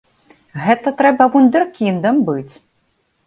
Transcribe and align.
Гэта 0.63 0.93
трэба 1.01 1.27
вундэркіндам 1.35 2.15
быць! 2.31 2.53